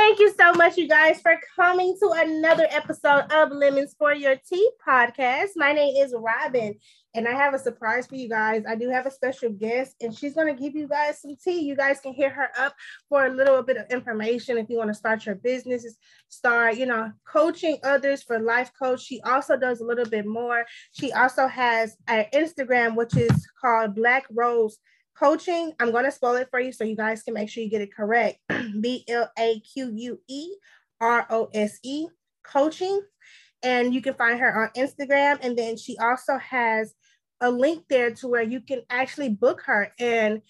[0.00, 4.34] Thank you so much, you guys, for coming to another episode of Lemons for Your
[4.34, 5.50] Tea podcast.
[5.56, 6.74] My name is Robin,
[7.14, 8.62] and I have a surprise for you guys.
[8.66, 11.60] I do have a special guest, and she's going to give you guys some tea.
[11.60, 12.74] You guys can hear her up
[13.10, 15.84] for a little bit of information if you want to start your business,
[16.30, 19.02] start, you know, coaching others for life coach.
[19.02, 20.64] She also does a little bit more.
[20.92, 24.78] She also has an Instagram, which is called Blaque Rose
[25.20, 25.72] coaching.
[25.78, 27.82] I'm going to spell it for you so you guys can make sure you get
[27.82, 28.38] it correct.
[28.80, 30.54] B L A Q U E
[31.00, 32.06] R O S E
[32.42, 33.02] coaching.
[33.62, 35.38] And you can find her on Instagram.
[35.42, 36.94] And then she also has
[37.42, 39.92] a link there to where you can actually book her.
[39.98, 40.40] And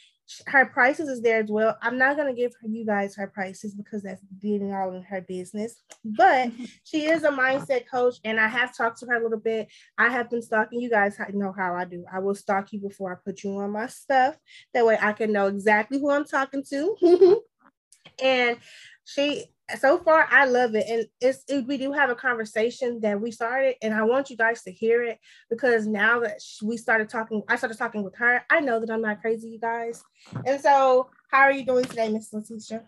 [0.47, 1.77] her prices is there as well.
[1.83, 5.21] I'm not gonna give her you guys her prices because that's dealing all in her
[5.21, 5.83] business.
[6.05, 6.65] But mm-hmm.
[6.85, 9.69] she is a mindset coach, and I have talked to her a little bit.
[9.99, 11.17] I have been stalking you guys.
[11.19, 12.05] I know how I do.
[12.13, 14.37] I will stalk you before I put you on my stuff.
[14.75, 17.41] That way I can know exactly who I'm talking to.
[18.23, 18.57] and
[19.05, 19.47] she
[19.79, 23.31] so far I love it, and it's it, we do have a conversation that we
[23.31, 27.43] started, and I want you guys to hear it because now that we started talking,
[27.49, 28.43] I started talking with her.
[28.51, 30.03] I know that I'm not crazy, you guys,
[30.47, 32.83] and so how are you doing today, Miss leticia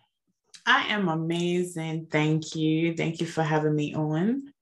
[0.66, 2.06] I am amazing.
[2.10, 2.94] Thank you.
[2.94, 4.52] Thank you for having me on.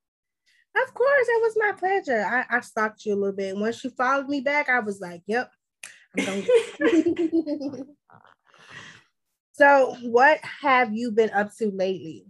[0.77, 2.25] Of course, it was my pleasure.
[2.25, 3.57] I, I stalked you a little bit.
[3.57, 5.51] Once you followed me back, I was like, "Yep."
[9.61, 12.25] So, what have you been up to lately?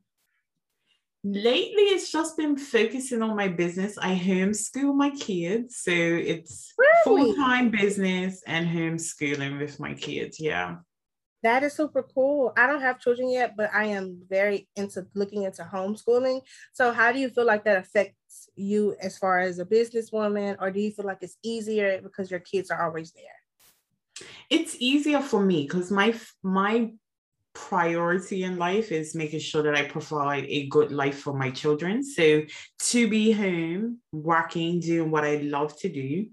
[1.23, 3.97] Lately, it's just been focusing on my business.
[3.97, 5.77] I homeschool my kids.
[5.77, 6.97] So, it's really?
[7.05, 10.41] full time business and homeschooling with my kids.
[10.41, 10.78] Yeah.
[11.45, 12.53] That is super cool.
[12.56, 16.41] I don't have children yet, but I am very into looking into homeschooling.
[16.73, 20.73] So, how do you feel like that affects you as far as a businesswoman, or
[20.73, 24.27] do you feel like it's easier because your kids are always there?
[24.51, 26.91] It's easier for me because my my
[27.55, 32.03] priority in life is making sure that I provide a good life for my children.
[32.05, 32.42] So
[32.91, 36.27] to be home, working, doing what I love to do,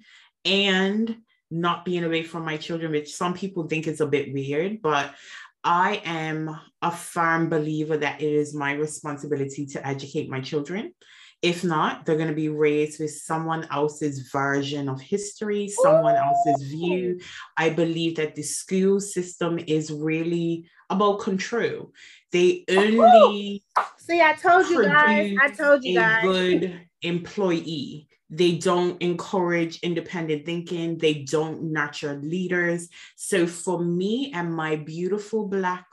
[0.46, 1.18] and
[1.50, 5.16] not being away from my children, which some people think is a bit weird, but
[5.64, 10.94] I am a firm believer that it is my responsibility to educate my children.
[11.42, 16.68] If not, they're going to be raised with someone else's version of history, someone else's
[16.70, 17.20] view.
[17.56, 21.92] I believe that the school system is really about control.
[22.32, 24.22] They only oh, see.
[24.22, 25.36] I told you guys.
[25.42, 26.24] I told you guys.
[26.24, 28.08] good employee.
[28.30, 30.98] They don't encourage independent thinking.
[30.98, 32.90] They don't nurture leaders.
[33.16, 35.86] So for me and my beautiful black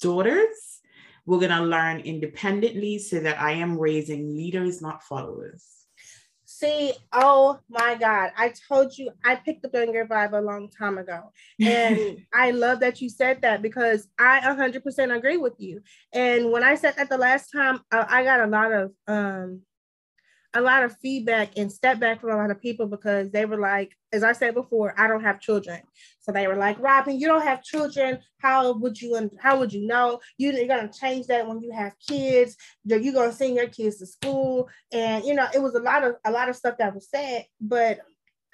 [0.00, 0.80] daughters,
[1.26, 5.74] we're gonna learn independently so that I am raising leaders, not followers.
[6.46, 10.70] See, oh my God, I told you I picked up on your vibe a long
[10.70, 11.32] time ago.
[11.60, 15.80] And I love that you said that because I 100% agree with you.
[16.12, 19.62] And when I said that the last time, uh, I got a lot of um,
[20.54, 23.58] a lot of feedback and step back from a lot of people because they were
[23.58, 25.80] like, as I said before, I don't have children.
[26.24, 28.18] So they were like, Robin, you don't have children.
[28.38, 30.20] How would you how would you know?
[30.38, 32.56] You're gonna change that when you have kids.
[32.84, 34.70] You're gonna send your kids to school.
[34.90, 37.44] And you know, it was a lot of a lot of stuff that was said,
[37.60, 38.00] but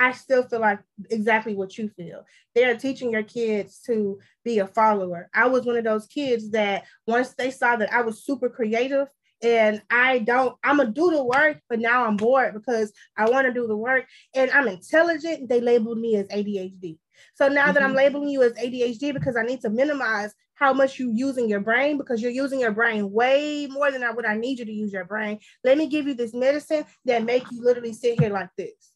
[0.01, 0.81] I still feel like
[1.11, 2.25] exactly what you feel.
[2.57, 5.31] They're teaching your kids to be a follower.
[5.33, 9.07] I was one of those kids that once they saw that I was super creative
[9.43, 13.47] and I don't, I'm gonna do the work, but now I'm bored because I want
[13.47, 15.49] to do the work and I'm intelligent.
[15.49, 16.99] They labeled me as ADHD.
[17.35, 17.75] So now mm-hmm.
[17.75, 17.99] that I'm mm-hmm.
[17.99, 21.97] labeling you as ADHD because I need to minimize how much you using your brain
[21.97, 24.93] because you're using your brain way more than I would I need you to use
[24.93, 25.39] your brain.
[25.65, 28.93] Let me give you this medicine that make you literally sit here like this.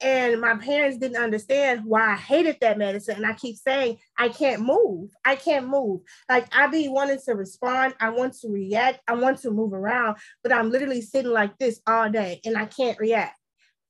[0.00, 3.16] And my parents didn't understand why I hated that medicine.
[3.16, 5.10] And I keep saying, I can't move.
[5.24, 6.00] I can't move.
[6.28, 7.94] Like I be wanting to respond.
[8.00, 9.00] I want to react.
[9.06, 12.66] I want to move around, but I'm literally sitting like this all day and I
[12.66, 13.38] can't react.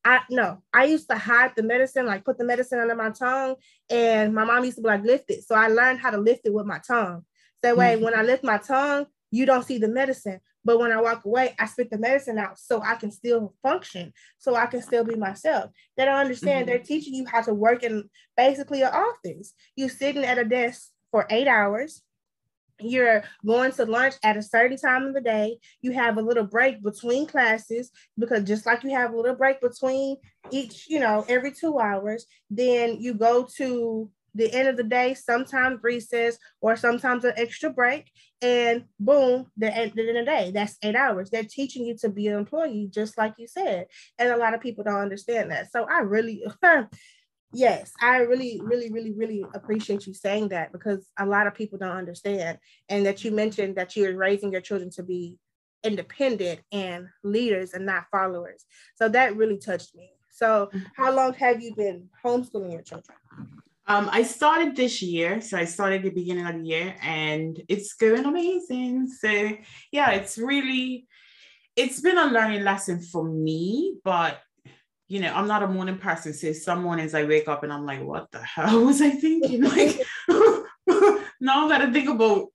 [0.05, 3.57] I no, I used to hide the medicine, like put the medicine under my tongue,
[3.89, 5.45] and my mom used to be like, lift it.
[5.45, 7.25] So I learned how to lift it with my tongue.
[7.63, 8.05] That way, mm-hmm.
[8.05, 10.41] when I lift my tongue, you don't see the medicine.
[10.65, 14.13] But when I walk away, I spit the medicine out so I can still function,
[14.39, 15.71] so I can still be myself.
[15.97, 16.67] They don't understand.
[16.67, 16.69] Mm-hmm.
[16.69, 19.55] They're teaching you how to work in basically an office.
[19.77, 22.03] You're sitting at a desk for eight hours.
[22.81, 25.59] You're going to lunch at a certain time of the day.
[25.81, 29.61] You have a little break between classes because just like you have a little break
[29.61, 30.17] between
[30.51, 35.15] each, you know, every two hours, then you go to the end of the day,
[35.15, 38.11] sometimes recess or sometimes an extra break,
[38.43, 41.31] and boom, the end, of the day, that's eight hours.
[41.31, 43.87] They're teaching you to be an employee, just like you said.
[44.19, 45.71] And a lot of people don't understand that.
[45.71, 46.45] So I really,
[47.55, 51.79] Yes, I really, really, really, really appreciate you saying that because a lot of people
[51.79, 52.59] don't understand.
[52.89, 55.39] And that you mentioned that you're raising your children to be
[55.85, 58.65] independent and leaders and not followers.
[58.97, 60.11] So that really touched me.
[60.31, 60.81] So, mm-hmm.
[60.97, 63.17] how long have you been homeschooling your children?
[63.87, 67.93] Um, I started this year, so I started the beginning of the year, and it's
[67.93, 69.09] going amazing.
[69.09, 69.51] So,
[69.93, 71.07] yeah, it's really,
[71.77, 74.41] it's been a learning lesson for me, but
[75.09, 76.33] you know, I'm not a morning person.
[76.33, 79.63] So some mornings I wake up and I'm like, what the hell was I thinking?
[79.75, 80.01] Like,
[81.41, 82.49] now I got to think about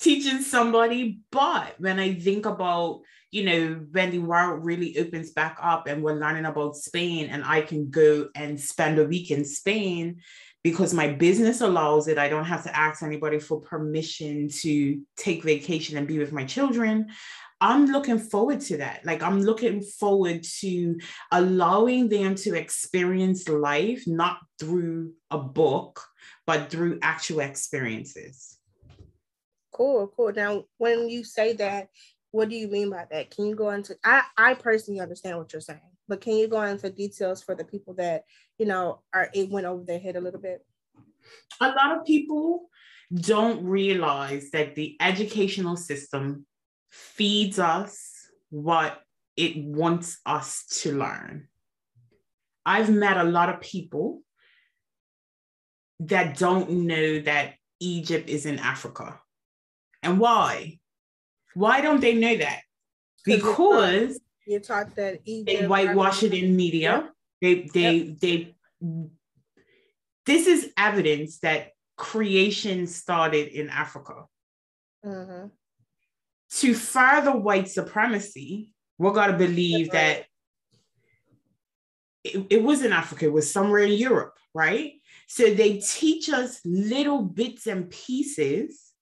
[0.00, 1.20] teaching somebody.
[1.30, 6.02] But when I think about, you know, when the world really opens back up and
[6.02, 10.20] we're learning about Spain and I can go and spend a week in Spain
[10.62, 15.42] because my business allows it, I don't have to ask anybody for permission to take
[15.42, 17.08] vacation and be with my children.
[17.62, 19.04] I'm looking forward to that.
[19.04, 20.98] Like, I'm looking forward to
[21.30, 26.04] allowing them to experience life not through a book,
[26.44, 28.58] but through actual experiences.
[29.70, 30.32] Cool, cool.
[30.32, 31.88] Now, when you say that,
[32.32, 33.30] what do you mean by that?
[33.30, 33.94] Can you go into?
[34.04, 37.64] I I personally understand what you're saying, but can you go into details for the
[37.64, 38.24] people that
[38.58, 40.66] you know are it went over their head a little bit?
[41.60, 42.70] A lot of people
[43.14, 46.46] don't realize that the educational system
[46.92, 49.00] feeds us what
[49.36, 51.48] it wants us to learn.
[52.66, 54.22] I've met a lot of people
[56.00, 59.18] that don't know that Egypt is in Africa.
[60.02, 60.78] And why?
[61.54, 62.60] Why don't they know that?
[63.24, 67.10] Because you taught that Egypt they whitewash it in media.
[67.40, 68.18] They they yep.
[68.20, 68.54] they
[70.26, 74.26] this is evidence that creation started in Africa.
[75.04, 75.46] Mm-hmm
[76.58, 80.24] to further white supremacy, we're going to believe that
[82.24, 84.92] it, it was in Africa, it was somewhere in Europe, right?
[85.28, 88.92] So they teach us little bits and pieces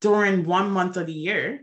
[0.00, 1.62] during one month of the year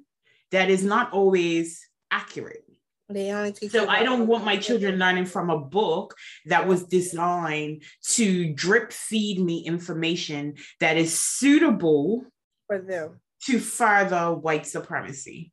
[0.51, 2.63] that is not always accurate.
[3.07, 6.15] They only teach so I don't want my children learning from a book
[6.47, 7.83] that was designed
[8.13, 12.25] to drip feed me information that is suitable
[12.65, 15.51] for them to further white supremacy.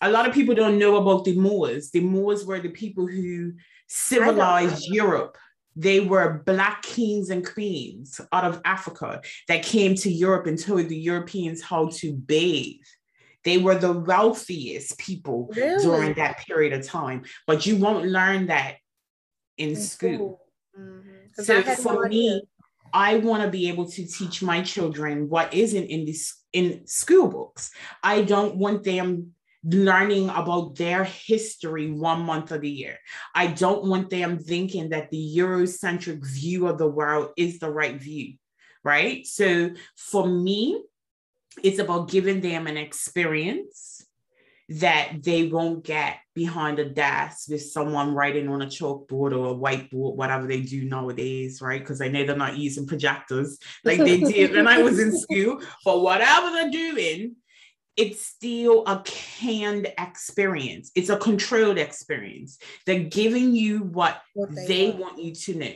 [0.00, 1.90] A lot of people don't know about the Moors.
[1.90, 3.52] The Moors were the people who
[3.88, 5.38] civilized Europe.
[5.76, 10.88] They were black kings and queens out of Africa that came to Europe and told
[10.88, 12.76] the Europeans how to bathe.
[13.44, 15.82] They were the wealthiest people really?
[15.82, 18.76] during that period of time, but you won't learn that
[19.58, 20.14] in, in school.
[20.14, 20.40] school.
[20.78, 21.42] Mm-hmm.
[21.42, 22.42] So for me,
[22.94, 27.26] I want to be able to teach my children what isn't in this in school
[27.26, 27.70] books.
[28.02, 32.98] I don't want them learning about their history one month of the year.
[33.34, 38.00] I don't want them thinking that the Eurocentric view of the world is the right
[38.00, 38.34] view,
[38.84, 39.26] right?
[39.26, 40.84] So for me,
[41.62, 43.93] it's about giving them an experience
[44.68, 49.54] that they won't get behind a desk with someone writing on a chalkboard or a
[49.54, 51.80] whiteboard, whatever they do nowadays, right?
[51.80, 55.60] Because I know they're not using projectors like they did when I was in school.
[55.84, 57.36] But whatever they're doing,
[57.96, 60.90] it's still a canned experience.
[60.94, 62.58] It's a controlled experience.
[62.86, 65.00] They're giving you what, what they, they want.
[65.00, 65.18] want.
[65.18, 65.74] you to know.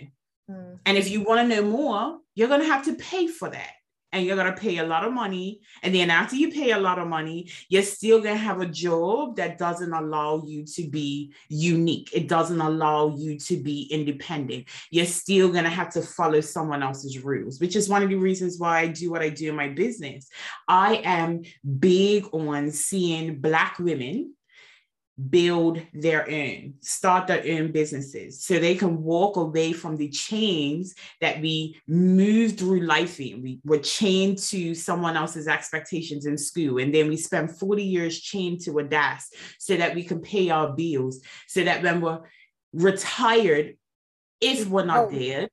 [0.50, 0.74] Mm-hmm.
[0.86, 3.72] And if you want to know more, you're going to have to pay for that
[4.12, 5.60] and you're going to pay a lot of money.
[5.82, 8.66] And then after you pay a lot of money, you're still going to have a
[8.66, 12.10] job that doesn't allow you to be unique.
[12.14, 14.66] It doesn't allow you to be independent.
[14.90, 18.16] You're still going to have to follow someone else's rules, which is one of the
[18.16, 20.28] reasons why I do what I do in my business.
[20.66, 21.42] I am
[21.78, 24.34] big on seeing Black women
[25.30, 30.94] build their own, start their own businesses so they can walk away from the chains
[31.20, 33.42] that we move through life in.
[33.42, 38.20] We were chained to someone else's expectations in school, and then we spend 40 years
[38.20, 42.20] chained to a desk so that we can pay our bills, so that when we're
[42.72, 43.76] retired,
[44.40, 45.10] if we're not oh.
[45.10, 45.48] dead,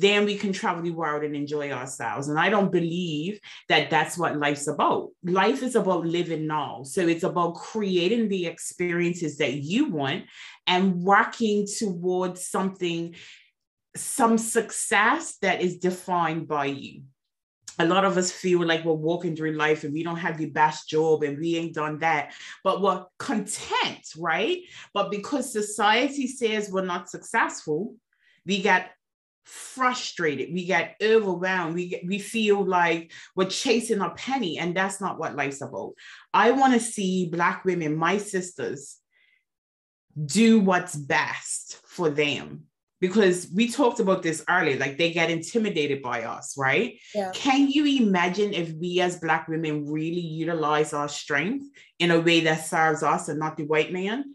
[0.00, 2.28] then we can travel the world and enjoy ourselves.
[2.28, 3.38] And I don't believe
[3.68, 5.10] that that's what life's about.
[5.22, 6.82] Life is about living now.
[6.84, 10.24] So it's about creating the experiences that you want
[10.66, 13.14] and working towards something,
[13.94, 17.02] some success that is defined by you.
[17.78, 20.50] A lot of us feel like we're walking through life and we don't have the
[20.50, 22.32] best job and we ain't done that,
[22.64, 24.58] but we're content, right?
[24.94, 27.94] But because society says we're not successful,
[28.46, 28.86] we got
[29.50, 30.52] frustrated.
[30.52, 31.74] We get overwhelmed.
[31.74, 35.94] We get, we feel like we're chasing a penny and that's not what life's about.
[36.32, 38.96] I want to see black women my sisters
[40.24, 42.64] do what's best for them.
[43.00, 46.98] Because we talked about this earlier like they get intimidated by us right?
[47.14, 47.30] Yeah.
[47.32, 51.64] can you imagine if we as black women really utilize our strength
[51.98, 54.34] in a way that serves us and not the white man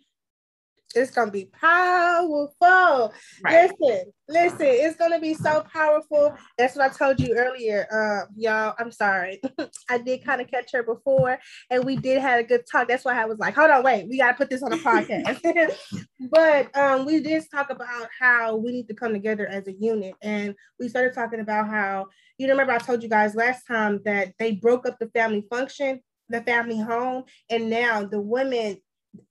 [0.94, 3.13] It's gonna be powerful.
[3.44, 6.34] right Listen, listen, it's gonna be so powerful.
[6.58, 7.86] That's what I told you earlier.
[7.92, 9.42] Uh, y'all, I'm sorry.
[9.89, 11.38] I did kind of catch her before,
[11.70, 12.88] and we did have a good talk.
[12.88, 15.75] That's why I was like, hold on, wait, we gotta put this on a podcast.
[16.32, 20.13] but um, we did talk about how we need to come together as a unit,
[20.22, 24.34] and we started talking about how you remember I told you guys last time that
[24.39, 28.77] they broke up the family function, the family home, and now the women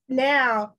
[0.09, 0.75] now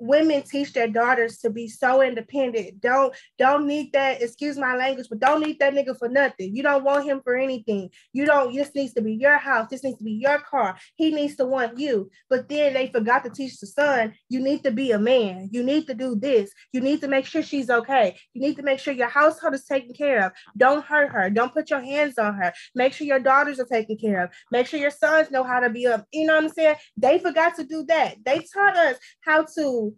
[0.00, 2.80] women teach their daughters to be so independent.
[2.80, 6.56] Don't don't need that, excuse my language, but don't need that nigga for nothing.
[6.56, 7.90] You don't want him for anything.
[8.12, 9.68] You don't, this needs to be your house.
[9.70, 10.76] This needs to be your car.
[10.96, 12.10] He needs to want you.
[12.28, 15.48] But then they forgot to teach the son, you need to be a man.
[15.52, 16.50] You need to do this.
[16.72, 18.16] You need to make sure she's okay.
[18.32, 20.32] You need to make sure your household is taken care of.
[20.56, 21.28] Don't hurt her.
[21.30, 22.52] Don't put your hands on her.
[22.74, 24.30] Make sure your daughters are taken care of.
[24.50, 26.06] Make sure your sons know how to be up.
[26.12, 26.76] You know what I'm saying?
[26.96, 28.16] They forgot to do that.
[28.24, 29.89] They taught us how to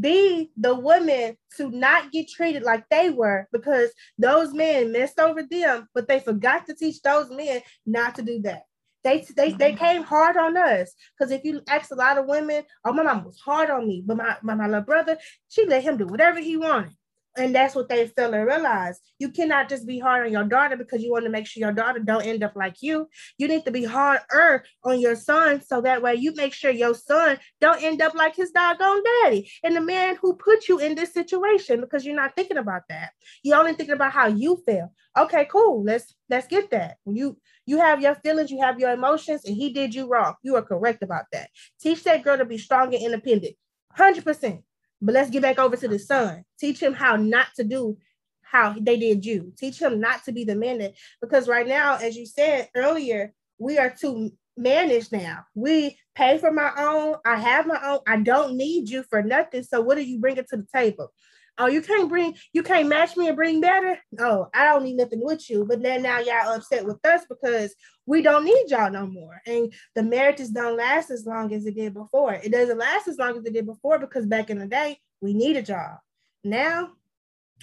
[0.00, 5.42] be the women to not get treated like they were because those men messed over
[5.42, 8.62] them, but they forgot to teach those men not to do that.
[9.04, 9.84] They, they, they mm-hmm.
[9.84, 13.24] came hard on us because if you ask a lot of women, oh, my mom
[13.24, 16.40] was hard on me, but my, my, my little brother, she let him do whatever
[16.40, 16.92] he wanted.
[17.36, 19.00] And that's what they fail to realize.
[19.18, 21.72] You cannot just be hard on your daughter because you want to make sure your
[21.72, 23.08] daughter don't end up like you.
[23.38, 26.94] You need to be harder on your son so that way you make sure your
[26.94, 30.94] son don't end up like his doggone daddy and the man who put you in
[30.94, 33.10] this situation because you're not thinking about that.
[33.42, 34.92] You're only thinking about how you feel.
[35.16, 35.84] Okay, cool.
[35.84, 36.98] Let's let's get that.
[37.04, 37.36] When you
[37.66, 40.34] you have your feelings, you have your emotions, and he did you wrong.
[40.42, 41.50] You are correct about that.
[41.80, 43.54] Teach that girl to be strong and independent.
[43.96, 44.62] 100%.
[45.04, 46.44] But let's get back over to the son.
[46.58, 47.98] Teach him how not to do
[48.40, 49.52] how they did you.
[49.58, 53.34] Teach him not to be the man that, because right now, as you said earlier,
[53.58, 55.44] we are too managed now.
[55.54, 57.16] We pay for my own.
[57.26, 57.98] I have my own.
[58.06, 59.62] I don't need you for nothing.
[59.62, 61.12] So what are you bringing to the table?
[61.56, 63.98] Oh, you can't bring, you can't match me and bring better.
[64.18, 65.64] Oh, I don't need nothing with you.
[65.64, 67.74] But then now y'all upset with us because
[68.06, 69.40] we don't need y'all no more.
[69.46, 72.34] And the marriages don't last as long as it did before.
[72.34, 75.32] It doesn't last as long as it did before because back in the day, we
[75.32, 75.98] needed y'all.
[76.42, 76.90] Now,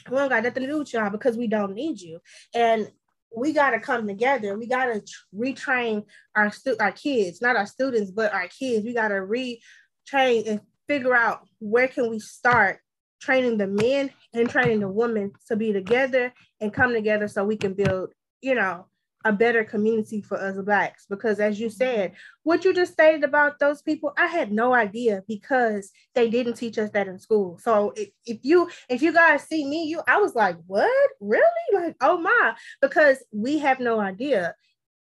[0.09, 2.19] we don't got nothing to do with y'all because we don't need you.
[2.55, 2.89] And
[3.35, 4.57] we got to come together.
[4.57, 5.01] We got to
[5.35, 6.05] retrain
[6.35, 8.85] our stu- our kids, not our students, but our kids.
[8.85, 12.79] We got to retrain and figure out where can we start
[13.21, 17.55] training the men and training the women to be together and come together so we
[17.55, 18.11] can build,
[18.41, 18.85] you know,
[19.23, 21.05] a better community for us blacks.
[21.09, 22.13] Because as you said,
[22.43, 26.77] what you just stated about those people, I had no idea because they didn't teach
[26.77, 27.59] us that in school.
[27.59, 31.09] So if, if you if you guys see me, you I was like, what?
[31.19, 31.43] Really?
[31.73, 34.55] Like, oh my, because we have no idea.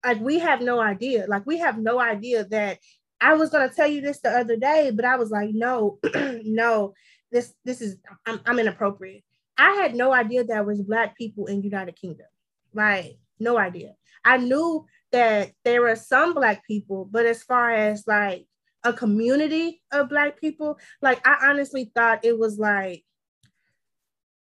[0.06, 1.26] Like we have no idea.
[1.28, 2.80] Like we have no idea that
[3.20, 6.00] I was gonna tell you this the other day, but I was like, no,
[6.44, 6.94] no,
[7.32, 9.24] this this is I'm, I'm inappropriate.
[9.58, 12.28] I had no idea there was black people in United Kingdom.
[12.74, 13.94] Like no idea.
[14.24, 18.46] I knew that there were some black people, but as far as like
[18.84, 23.04] a community of black people, like I honestly thought it was like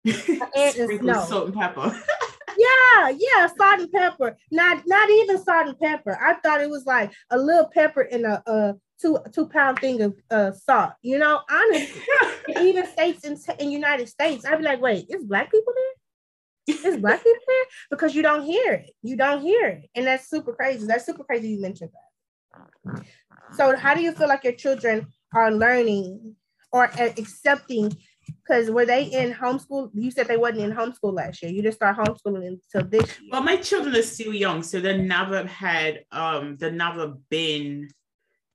[0.08, 1.26] Sprinkle no.
[1.26, 2.04] salt and pepper.
[2.62, 4.38] yeah, yeah, salt and pepper.
[4.52, 6.18] Not not even salt and pepper.
[6.22, 10.02] I thought it was like a little pepper in a, a two two pound thing
[10.02, 10.94] of uh, salt.
[11.02, 12.02] You know, honestly,
[12.62, 16.86] even states in in United States, I'd be like, wait, is black people there?
[16.92, 17.66] Is black people there?
[17.90, 18.92] Because you don't hear it.
[19.02, 20.86] You don't hear it, and that's super crazy.
[20.86, 21.50] That's super crazy.
[21.50, 23.06] You mentioned that.
[23.54, 26.36] So, how do you feel like your children are learning
[26.72, 27.98] or accepting?
[28.44, 29.92] Because were they in homeschool?
[29.94, 31.52] You said they wasn't in homeschool last year.
[31.52, 33.30] You just start homeschooling until this year.
[33.32, 37.90] Well, my children are still young, so they never had um they never been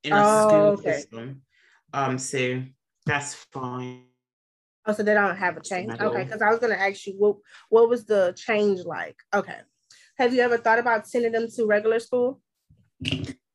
[0.03, 0.91] in a Oh, school okay.
[0.91, 1.41] system.
[1.93, 2.63] Um, so
[3.05, 4.03] that's fine.
[4.85, 5.91] Oh, so they don't have a change.
[5.99, 7.37] Okay, because I was gonna ask you what
[7.69, 9.17] what was the change like?
[9.33, 9.57] Okay.
[10.17, 12.41] Have you ever thought about sending them to regular school?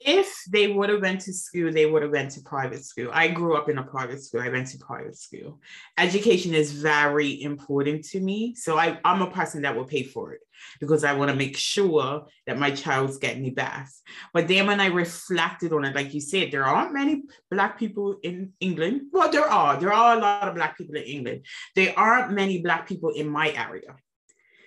[0.04, 3.10] If they would have went to school, they would have went to private school.
[3.12, 4.40] I grew up in a private school.
[4.42, 5.60] I went to private school.
[5.98, 8.54] Education is very important to me.
[8.54, 10.40] So I, I'm a person that will pay for it
[10.80, 14.02] because I want to make sure that my child's getting the best.
[14.32, 18.18] But then when I reflected on it, like you said, there aren't many black people
[18.22, 19.02] in England.
[19.12, 19.78] Well, there are.
[19.78, 21.46] There are a lot of black people in England.
[21.74, 23.96] There aren't many black people in my area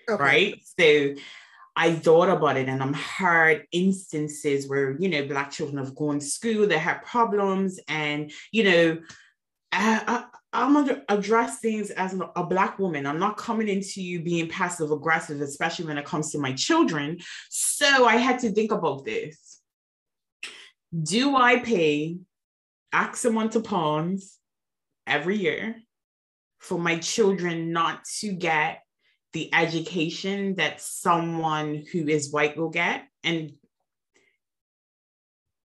[0.10, 0.24] Okay.
[0.24, 0.64] right?
[0.80, 1.22] So
[1.76, 6.20] I thought about it and I'm heard instances where, you know, black children have gone
[6.20, 8.98] to school, they have problems and, you know,
[9.74, 13.06] I, am going to address things as a, black woman.
[13.06, 17.18] I'm not coming into you being passive aggressive, especially when it comes to my children.
[17.50, 19.60] So I had to think about this.
[21.04, 22.20] Do I pay
[22.94, 24.38] X amount of pounds
[25.06, 25.76] every year
[26.60, 28.85] for my children not to get
[29.36, 33.04] the education that someone who is white will get?
[33.22, 33.52] And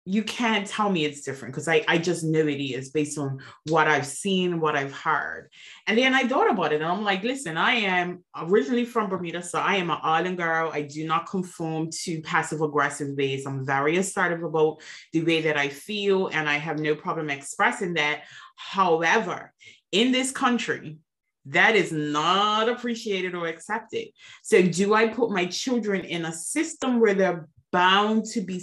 [0.03, 3.39] you can't tell me it's different because I, I just know it is based on
[3.69, 5.47] what I've seen, what I've heard.
[5.85, 9.43] And then I thought about it and I'm like, listen, I am originally from Bermuda,
[9.43, 10.71] so I am an island girl.
[10.73, 13.45] I do not conform to passive aggressive ways.
[13.45, 14.81] I'm very assertive about
[15.13, 18.23] the way that I feel, and I have no problem expressing that.
[18.55, 19.53] However,
[19.91, 20.97] in this country,
[21.45, 24.07] that is not appreciated or accepted.
[24.43, 28.61] So, do I put my children in a system where they're bound to be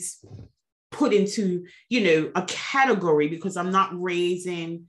[0.91, 4.87] put into you know a category because i'm not raising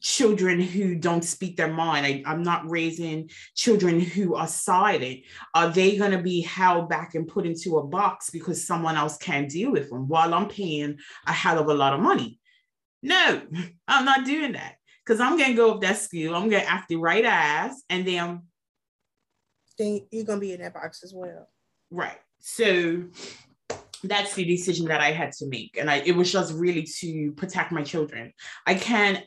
[0.00, 2.06] children who don't speak their mind.
[2.06, 5.22] I, i'm not raising children who are silent.
[5.56, 9.16] Are they going to be held back and put into a box because someone else
[9.16, 12.38] can't deal with them while i'm paying a hell of a lot of money?
[13.02, 13.42] No
[13.88, 14.77] i'm not doing that
[15.08, 17.82] because i'm going to go up that school i'm going to act the right ass
[17.88, 18.42] and then
[19.78, 21.48] then you're going to be in that box as well
[21.90, 23.02] right so
[24.04, 25.76] that's the decision that I had to make.
[25.78, 28.32] And I, it was just really to protect my children.
[28.66, 29.24] I can't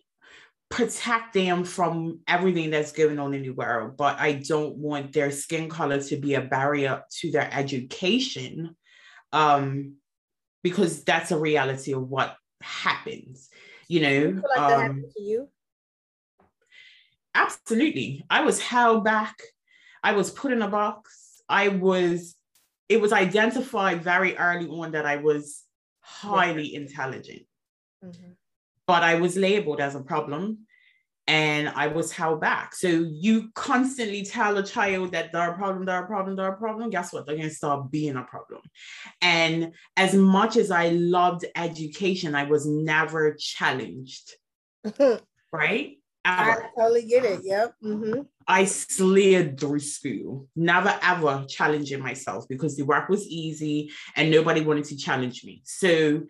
[0.70, 5.32] protect them from everything that's going on in the world, but I don't want their
[5.32, 8.76] skin color to be a barrier to their education
[9.34, 9.96] um,
[10.64, 13.50] because that's a reality of what happens.
[13.90, 15.50] You know, like um, to you?
[17.34, 18.24] Absolutely.
[18.30, 19.36] I was held back.
[20.04, 21.42] I was put in a box.
[21.48, 22.36] I was
[22.90, 25.64] it was identified very early on that I was
[26.02, 27.44] highly intelligent.
[28.04, 28.32] Mm-hmm.
[28.86, 30.68] But I was labeled as a problem
[31.28, 32.76] and I was held back.
[32.76, 36.58] So you constantly tell a child that they're a problem, they're a problem, they're a
[36.58, 36.90] problem.
[36.90, 37.26] Guess what?
[37.26, 38.62] They're going to start being a problem.
[39.22, 44.34] And as much as I loved education, I was never challenged.
[45.54, 45.98] right?
[46.24, 46.64] Ever.
[46.64, 47.40] I totally get it.
[47.44, 47.76] Yep.
[47.84, 48.22] Mm-hmm.
[48.48, 54.62] I slid through school, never ever challenging myself because the work was easy and nobody
[54.62, 55.62] wanted to challenge me.
[55.66, 56.24] So,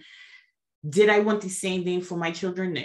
[0.88, 2.74] did I want the same thing for my children?
[2.74, 2.84] No.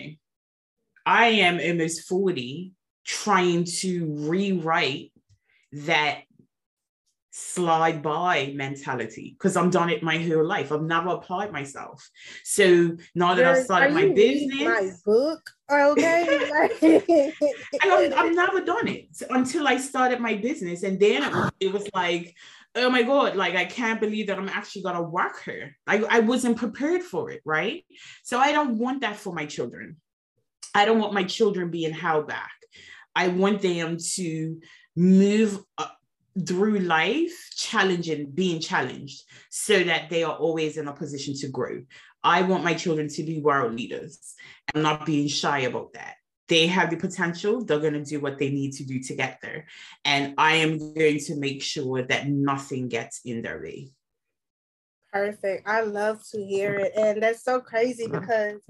[1.06, 2.72] I am almost 40
[3.04, 5.12] trying to rewrite
[5.72, 6.22] that
[7.38, 10.72] slide by mentality because I'm done it my whole life.
[10.72, 12.08] I've never applied myself.
[12.42, 16.50] So now that I've started my business, my book, okay,
[17.82, 21.72] I've, I've, never done it until I started my business, and then it was, it
[21.72, 22.34] was like.
[22.78, 25.78] Oh my God, like I can't believe that I'm actually gonna work here.
[25.86, 27.86] I, I wasn't prepared for it, right?
[28.22, 29.96] So I don't want that for my children.
[30.74, 32.52] I don't want my children being held back.
[33.14, 34.60] I want them to
[34.94, 35.58] move
[36.46, 41.82] through life challenging being challenged so that they are always in a position to grow.
[42.22, 44.34] I want my children to be world leaders
[44.74, 46.16] i'm not being shy about that.
[46.48, 47.64] They have the potential.
[47.64, 49.66] They're going to do what they need to do to get there.
[50.04, 53.90] And i am going to make sure that nothing gets in their way.
[55.12, 55.66] Perfect.
[55.66, 56.92] I love to hear it.
[56.96, 58.60] And that's so crazy because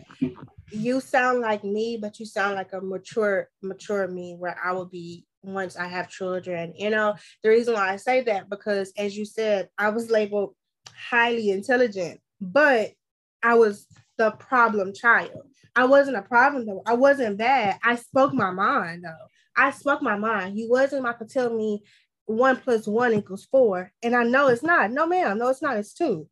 [0.70, 4.86] you sound like me but you sound like a mature mature me where i will
[4.86, 6.74] be once I have children.
[6.76, 10.54] You know, the reason why I say that because as you said, I was labeled
[11.10, 12.92] highly intelligent, but
[13.42, 13.86] I was
[14.18, 15.42] the problem child.
[15.74, 16.82] I wasn't a problem though.
[16.86, 17.78] I wasn't bad.
[17.84, 19.26] I spoke my mind though.
[19.56, 20.56] I spoke my mind.
[20.56, 21.82] He wasn't about to tell me
[22.26, 23.92] one plus one equals four.
[24.02, 24.90] And I know it's not.
[24.90, 25.38] No, ma'am.
[25.38, 25.76] No, it's not.
[25.76, 26.28] It's two.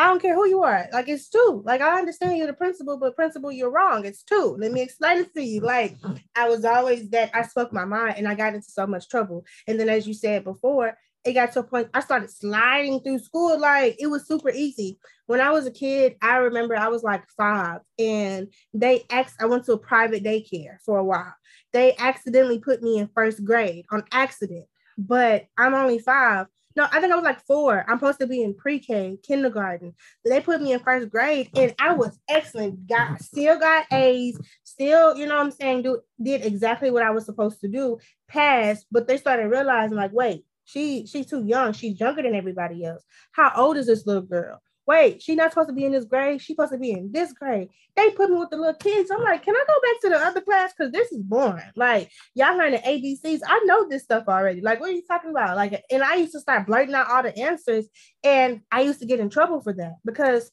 [0.00, 0.88] I don't care who you are.
[0.94, 1.62] Like it's two.
[1.66, 4.06] Like I understand you're the principal, but principal, you're wrong.
[4.06, 4.56] It's two.
[4.58, 5.60] Let me explain it to you.
[5.60, 5.98] Like
[6.34, 9.44] I was always that I spoke my mind and I got into so much trouble.
[9.66, 13.18] And then as you said before, it got to a point I started sliding through
[13.18, 13.60] school.
[13.60, 14.98] Like it was super easy.
[15.26, 19.44] When I was a kid, I remember I was like five and they ex I
[19.44, 21.34] went to a private daycare for a while.
[21.74, 24.64] They accidentally put me in first grade on accident,
[24.96, 26.46] but I'm only five.
[26.76, 27.84] No, I think I was like four.
[27.88, 29.94] I'm supposed to be in pre-K, kindergarten.
[30.24, 32.86] They put me in first grade, and I was excellent.
[32.86, 37.10] Got still got A's, still, you know what I'm saying, do did exactly what I
[37.10, 41.72] was supposed to do, passed, but they started realizing, like, wait, she she's too young,
[41.72, 43.02] she's younger than everybody else.
[43.32, 44.62] How old is this little girl?
[44.90, 46.42] Wait, she's not supposed to be in this grade.
[46.42, 47.68] She's supposed to be in this grade.
[47.94, 49.08] They put me with the little kids.
[49.08, 50.72] I'm like, can I go back to the other class?
[50.76, 51.62] Because this is boring.
[51.76, 53.42] Like, y'all learning ABCs.
[53.46, 54.60] I know this stuff already.
[54.60, 55.56] Like, what are you talking about?
[55.56, 57.86] Like, and I used to start blurting out all the answers.
[58.24, 60.50] And I used to get in trouble for that because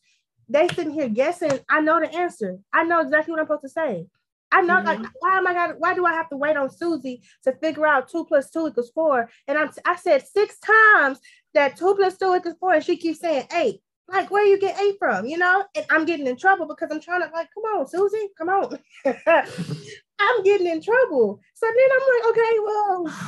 [0.48, 1.60] they sitting here guessing.
[1.68, 2.60] I know the answer.
[2.72, 4.06] I know exactly what I'm supposed to say.
[4.52, 4.88] I know, mm-hmm.
[4.88, 5.80] like, why am I got?
[5.80, 8.92] Why do I have to wait on Susie to figure out two plus two equals
[8.94, 9.30] four?
[9.48, 11.20] And I'm, I said six times
[11.54, 13.82] that two plus two equals four, and she keeps saying eight.
[14.10, 15.26] Like, where you get eight from?
[15.26, 15.66] You know?
[15.76, 18.80] And I'm getting in trouble because I'm trying to like, come on, Susie, come on.
[20.20, 21.40] I'm getting in trouble.
[21.54, 23.28] So then I'm like, okay, well,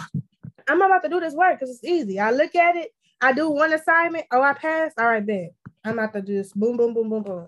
[0.67, 2.19] I'm about to do this work because it's easy.
[2.19, 4.25] I look at it, I do one assignment.
[4.31, 4.97] Oh, I passed.
[4.99, 5.51] All right, then
[5.83, 6.53] I'm about to do this.
[6.53, 7.47] Boom, boom, boom, boom, boom.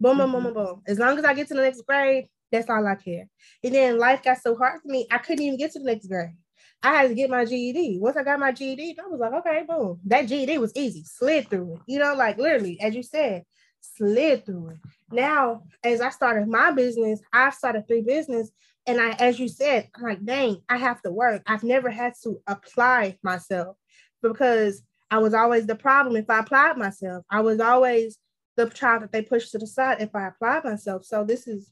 [0.00, 0.82] Boom, boom, boom, boom, boom.
[0.86, 3.28] As long as I get to the next grade, that's all I care.
[3.62, 6.08] And then life got so hard for me, I couldn't even get to the next
[6.08, 6.36] grade.
[6.82, 7.98] I had to get my GED.
[8.00, 10.00] Once I got my GED, I was like, okay, boom.
[10.04, 11.80] That GED was easy, slid through it.
[11.86, 13.44] You know, like literally, as you said,
[13.80, 14.78] slid through it.
[15.10, 18.50] Now, as I started my business, I've started three business.
[18.86, 21.42] And I, as you said, I'm like, dang, I have to work.
[21.46, 23.76] I've never had to apply myself
[24.22, 27.24] because I was always the problem if I applied myself.
[27.30, 28.18] I was always
[28.56, 31.04] the child that they pushed to the side if I applied myself.
[31.04, 31.70] So this is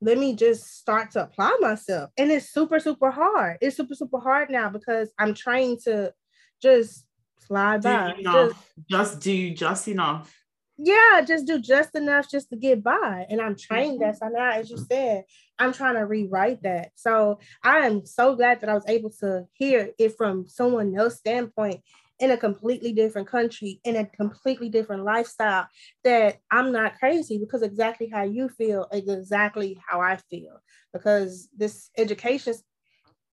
[0.00, 2.10] let me just start to apply myself.
[2.16, 3.58] And it's super, super hard.
[3.60, 6.12] It's super, super hard now because I'm trying to
[6.62, 7.04] just
[7.46, 8.14] slide do by.
[8.14, 8.34] Enough.
[8.34, 10.34] Just, just do just enough.
[10.80, 13.26] Yeah, just do just enough just to get by.
[13.28, 14.02] And I'm trying mm-hmm.
[14.04, 14.18] that.
[14.18, 15.24] So now, as you said,
[15.58, 16.92] I'm trying to rewrite that.
[16.94, 21.18] So I am so glad that I was able to hear it from someone else's
[21.18, 21.80] standpoint
[22.20, 25.66] in a completely different country, in a completely different lifestyle,
[26.04, 30.60] that I'm not crazy because exactly how you feel is exactly how I feel.
[30.92, 32.54] Because this education,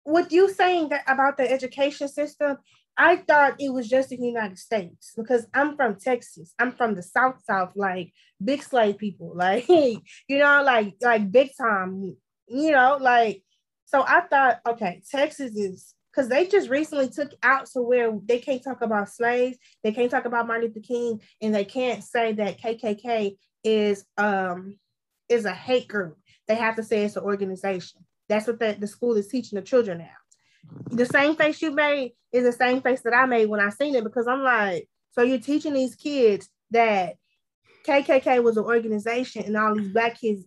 [0.06, 2.58] with you saying that about the education system,
[2.98, 6.54] I thought it was just the United States because I'm from Texas.
[6.60, 8.12] I'm from the South South, like
[8.44, 13.44] big slave people, like you know, like like big time, you know, like
[13.86, 18.40] so I thought, okay, Texas is because they just recently took out to where they
[18.40, 22.34] can't talk about slaves, they can't talk about Martin Luther King, and they can't say
[22.34, 24.78] that KKK is um
[25.28, 26.18] is a hate group.
[26.48, 28.06] They have to say it's an organization.
[28.28, 30.08] That's what the, the school is teaching the children now.
[30.92, 33.96] The same face you made is the same face that I made when I seen
[33.96, 37.16] it because I'm like, so you're teaching these kids that
[37.88, 40.44] KKK was an organization and all these black kids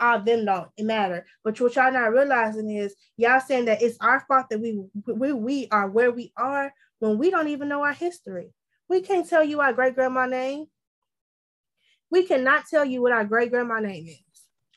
[0.00, 1.26] all them don't it matter.
[1.44, 5.32] But what y'all not realizing is y'all saying that it's our fault that we we
[5.32, 8.52] we are where we are when we don't even know our history.
[8.88, 10.66] We can't tell you our great grandma name.
[12.10, 14.18] We cannot tell you what our great grandma name is.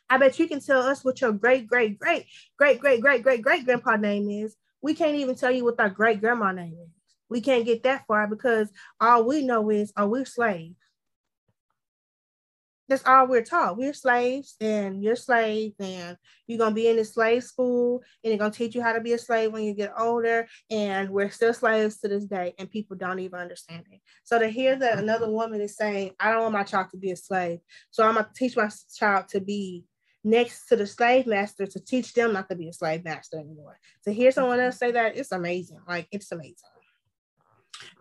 [0.10, 3.42] I bet you can tell us what your great great great great great great great
[3.42, 4.56] great grandpa name is.
[4.82, 6.90] We can't even tell you what our great grandma name is.
[7.28, 8.70] We can't get that far because
[9.02, 10.76] all we know is, are we're slaves?
[12.88, 13.78] That's all we're taught.
[13.78, 16.18] We're slaves and you're slaves and
[16.48, 19.14] you're gonna be in the slave school and they're gonna teach you how to be
[19.14, 20.48] a slave when you get older.
[20.70, 24.02] And we're still slaves to this day, and people don't even understand it.
[24.24, 27.12] So to hear that another woman is saying, I don't want my child to be
[27.12, 27.60] a slave,
[27.92, 29.86] so I'm gonna teach my child to be
[30.24, 33.80] next to the slave master to teach them not to be a slave master anymore.
[34.04, 35.80] To hear someone else say that, it's amazing.
[35.88, 36.56] Like it's amazing.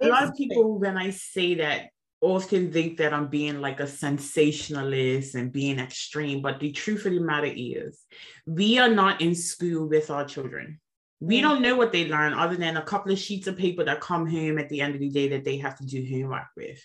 [0.01, 3.87] A lot of people, when I say that, often think that I'm being like a
[3.87, 8.00] sensationalist and being extreme, but the truth of the matter is,
[8.46, 10.81] we are not in school with our children.
[11.20, 11.42] We mm.
[11.42, 14.27] don't know what they learn other than a couple of sheets of paper that come
[14.27, 16.83] home at the end of the day that they have to do homework with.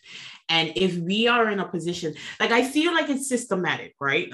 [0.50, 4.32] And if we are in a position, like I feel like it's systematic, right?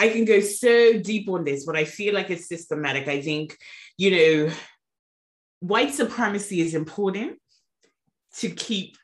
[0.00, 3.08] I can go so deep on this, but I feel like it's systematic.
[3.08, 3.56] I think,
[3.96, 4.52] you know,
[5.60, 7.38] white supremacy is important
[8.36, 8.96] to keep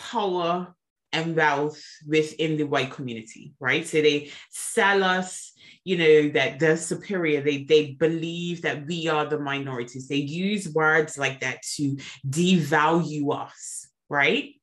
[0.00, 0.74] power
[1.12, 3.86] and wealth within the white community, right?
[3.86, 5.52] So they sell us,
[5.84, 7.40] you know, that they're superior.
[7.40, 10.08] They they believe that we are the minorities.
[10.08, 14.54] They use words like that to devalue us, right?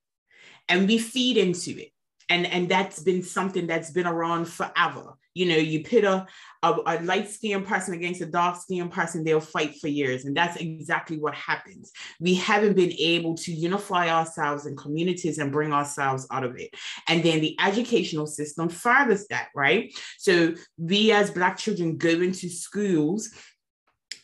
[0.70, 1.92] And we feed into it.
[2.30, 5.14] And, and that's been something that's been around forever.
[5.38, 6.26] You know, you pit a,
[6.64, 10.26] a, a light skinned person against a dark skinned person, they'll fight for years.
[10.26, 11.92] And that's exactly what happens.
[12.20, 16.72] We haven't been able to unify ourselves in communities and bring ourselves out of it.
[17.08, 19.94] And then the educational system furthers that, right?
[20.18, 23.30] So we as Black children go into schools,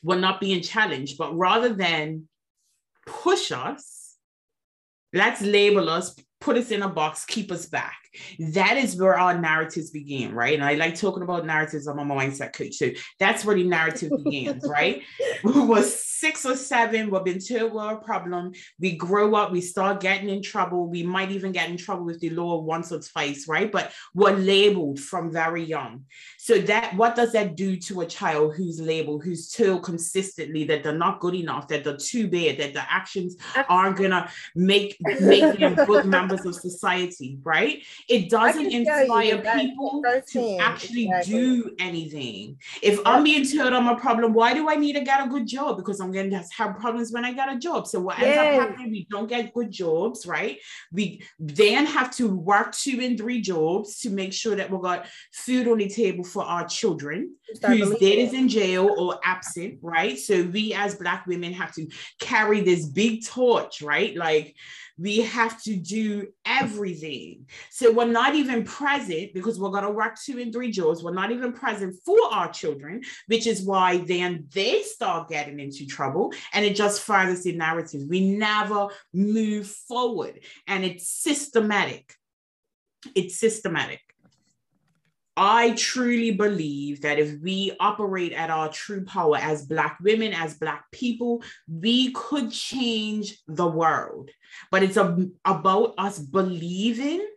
[0.02, 2.28] we're not being challenged, but rather than
[3.06, 4.16] push us,
[5.14, 8.03] let's label us, put us in a box, keep us back
[8.40, 10.54] that is where our narratives begin, right?
[10.54, 11.88] And I like talking about narratives.
[11.88, 12.76] I'm a mindset coach.
[12.76, 15.02] So that's where the narrative begins, right?
[15.44, 18.54] We was six or seven, we've been told we're a problem.
[18.80, 20.88] We grow up, we start getting in trouble.
[20.88, 23.70] We might even get in trouble with the law once or twice, right?
[23.70, 26.06] But we're labeled from very young.
[26.38, 30.84] So that what does that do to a child who's labeled, who's told consistently that
[30.84, 33.36] they're not good enough, that they're too bad, that the actions
[33.68, 37.84] aren't gonna make make them good members of society, right?
[38.10, 41.34] It doesn't inspire people to actually exactly.
[41.34, 42.58] do anything.
[42.82, 43.04] If yep.
[43.06, 45.78] I'm being told I'm a problem, why do I need to get a good job?
[45.78, 47.88] Because I'm going to have problems when I get a job.
[47.88, 48.38] So what yes.
[48.38, 50.60] ends up happening, we don't get good jobs, right?
[50.92, 55.08] We then have to work two and three jobs to make sure that we got
[55.32, 60.18] food on the table for our children whose dad is in jail or absent, right?
[60.18, 61.88] So we as black women have to
[62.20, 64.16] carry this big torch, right?
[64.16, 64.56] Like
[64.98, 67.48] we have to do everything.
[67.72, 71.04] So we're not even present because we're going to work two and three jobs.
[71.04, 75.88] We're not even present for our children, which is why then they start getting into
[75.88, 76.34] trouble.
[76.54, 78.02] And it just furthers the narrative.
[78.08, 80.42] We never move forward.
[80.68, 82.14] And it's systematic.
[83.16, 84.03] It's systematic.
[85.36, 90.54] I truly believe that if we operate at our true power as Black women, as
[90.54, 94.30] Black people, we could change the world.
[94.70, 97.28] But it's a, about us believing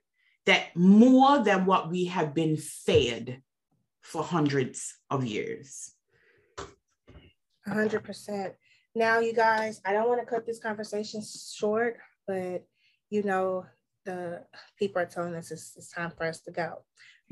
[0.45, 3.41] that more than what we have been fed
[4.03, 5.93] for hundreds of years.
[7.67, 8.53] 100%.
[8.95, 12.65] Now, you guys, I don't want to cut this conversation short, but
[13.11, 13.67] you know,
[14.05, 14.43] the
[14.79, 16.85] people are telling us it's, it's time for us to go.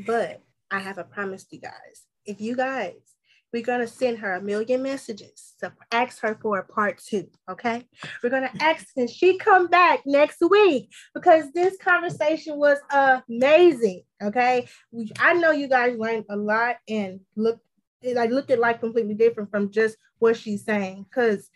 [0.07, 2.07] But I have a promise to you guys.
[2.27, 3.14] If you guys,
[3.55, 7.29] we're gonna send her a million messages to ask her for a part two.
[7.48, 7.87] Okay,
[8.22, 14.03] we're gonna ask and she come back next week because this conversation was amazing.
[14.20, 17.61] Okay, we, I know you guys learned a lot and look,
[18.03, 21.48] like looked at life completely different from just what she's saying because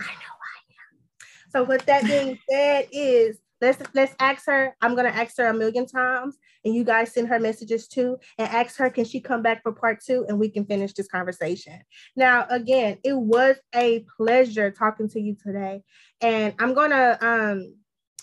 [0.00, 1.50] I know I am.
[1.50, 4.76] So with that being said, is let's let's ask her.
[4.80, 8.48] I'm gonna ask her a million times, and you guys send her messages too, and
[8.48, 11.80] ask her can she come back for part two, and we can finish this conversation.
[12.14, 15.82] Now, again, it was a pleasure talking to you today,
[16.20, 17.74] and I'm gonna um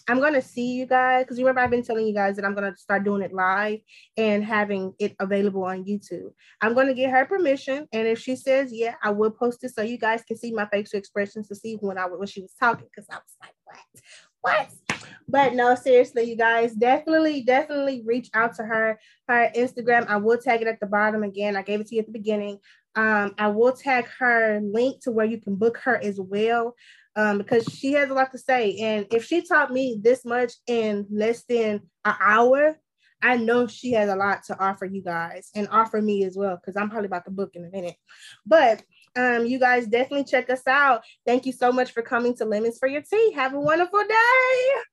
[0.07, 2.75] I'm gonna see you guys because remember I've been telling you guys that I'm gonna
[2.75, 3.79] start doing it live
[4.17, 6.31] and having it available on YouTube.
[6.61, 9.81] I'm gonna get her permission, and if she says yeah, I will post it so
[9.81, 12.87] you guys can see my facial expressions to see when I when she was talking
[12.93, 13.77] because I was like, what,
[14.41, 14.82] what?
[15.27, 18.99] But no, seriously, you guys definitely, definitely reach out to her.
[19.27, 21.55] Her Instagram, I will tag it at the bottom again.
[21.55, 22.59] I gave it to you at the beginning.
[22.95, 26.75] Um, I will tag her link to where you can book her as well.
[27.15, 28.77] Um, because she has a lot to say.
[28.77, 32.75] And if she taught me this much in less than an hour,
[33.21, 36.57] I know she has a lot to offer you guys and offer me as well,
[36.57, 37.95] because I'm probably about to book in a minute.
[38.45, 38.83] But
[39.15, 41.03] um, you guys definitely check us out.
[41.25, 43.31] Thank you so much for coming to Lemons for Your Tea.
[43.33, 44.92] Have a wonderful day.